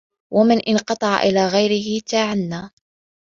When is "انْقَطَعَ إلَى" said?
0.59-1.47